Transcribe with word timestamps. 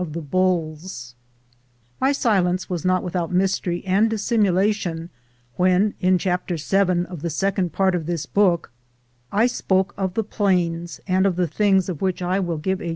CHAPTER 0.00 0.20
VIII 0.20 0.76
My 2.00 2.12
silence 2.12 2.70
was 2.70 2.84
not 2.84 3.02
without 3.02 3.32
mystery 3.32 3.84
and 3.84 4.08
dissimulation 4.08 5.10
when, 5.56 5.94
in 5.98 6.18
chapter 6.18 6.56
7 6.56 7.04
of 7.06 7.20
the 7.22 7.30
second 7.30 7.72
part 7.72 7.96
of 7.96 8.06
this 8.06 8.24
book, 8.24 8.70
I 9.32 9.48
spoke 9.48 9.94
of 9.96 10.14
the 10.14 10.22
plains 10.22 11.00
and 11.08 11.26
of 11.26 11.34
the 11.34 11.48
things 11.48 11.88
of 11.88 12.00
which 12.00 12.22
I 12.22 12.38
will 12.38 12.58
give 12.58 12.80
a. 12.80 12.86